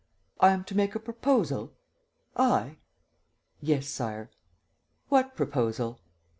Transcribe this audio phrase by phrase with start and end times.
[0.39, 1.73] "I am to make a proposal?
[2.35, 2.77] I?"
[3.61, 4.31] "Yes, Sire."
[5.09, 5.99] "What proposal?"